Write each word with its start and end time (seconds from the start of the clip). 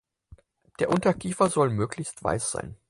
Der 0.79 0.89
Unterkiefer 0.89 1.51
soll 1.51 1.69
möglichst 1.69 2.23
weiß 2.23 2.49
sein. 2.49 2.75